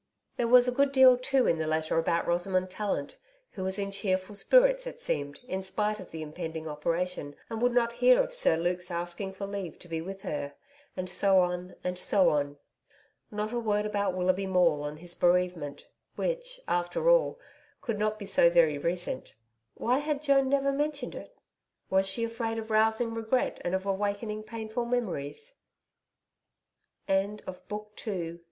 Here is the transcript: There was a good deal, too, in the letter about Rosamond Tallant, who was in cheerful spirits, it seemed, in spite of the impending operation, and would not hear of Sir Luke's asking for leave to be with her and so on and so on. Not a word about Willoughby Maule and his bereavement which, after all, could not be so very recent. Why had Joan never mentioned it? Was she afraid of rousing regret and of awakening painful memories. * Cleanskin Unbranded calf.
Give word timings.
There 0.35 0.47
was 0.47 0.67
a 0.67 0.71
good 0.71 0.91
deal, 0.91 1.15
too, 1.15 1.45
in 1.45 1.59
the 1.59 1.67
letter 1.67 1.95
about 1.99 2.25
Rosamond 2.27 2.71
Tallant, 2.71 3.17
who 3.51 3.61
was 3.63 3.77
in 3.77 3.91
cheerful 3.91 4.33
spirits, 4.33 4.87
it 4.87 4.99
seemed, 4.99 5.41
in 5.47 5.61
spite 5.61 5.99
of 5.99 6.09
the 6.09 6.23
impending 6.23 6.67
operation, 6.67 7.35
and 7.51 7.61
would 7.61 7.71
not 7.71 7.93
hear 7.93 8.19
of 8.19 8.33
Sir 8.33 8.57
Luke's 8.57 8.89
asking 8.89 9.33
for 9.33 9.45
leave 9.45 9.77
to 9.77 9.87
be 9.87 10.01
with 10.01 10.21
her 10.21 10.55
and 10.97 11.07
so 11.07 11.37
on 11.41 11.75
and 11.83 11.99
so 11.99 12.29
on. 12.29 12.57
Not 13.29 13.53
a 13.53 13.59
word 13.59 13.85
about 13.85 14.15
Willoughby 14.15 14.47
Maule 14.47 14.85
and 14.87 14.97
his 14.97 15.13
bereavement 15.13 15.85
which, 16.15 16.59
after 16.67 17.07
all, 17.07 17.39
could 17.79 17.99
not 17.99 18.17
be 18.17 18.25
so 18.25 18.49
very 18.49 18.79
recent. 18.79 19.35
Why 19.75 19.99
had 19.99 20.23
Joan 20.23 20.49
never 20.49 20.71
mentioned 20.71 21.13
it? 21.13 21.37
Was 21.91 22.07
she 22.07 22.23
afraid 22.23 22.57
of 22.57 22.71
rousing 22.71 23.13
regret 23.13 23.61
and 23.63 23.75
of 23.75 23.85
awakening 23.85 24.45
painful 24.45 24.85
memories. 24.85 25.59
* 25.83 27.07
Cleanskin 27.07 27.41
Unbranded 27.47 27.97
calf. 27.97 28.39